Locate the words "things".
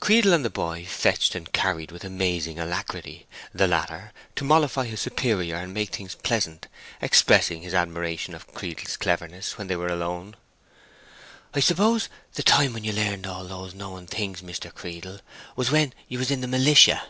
5.94-6.14, 14.06-14.40